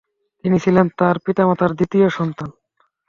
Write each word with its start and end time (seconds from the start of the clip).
তিনি 0.43 0.57
ছিলেন 0.59 0.85
তার 0.99 1.15
পিতামাতার 1.25 1.71
দ্বিতীয় 1.77 2.07
সন্তান। 2.09 2.49